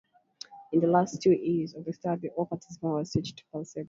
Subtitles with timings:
[0.71, 3.79] In the last two years of the study, all participants were switched to placebo.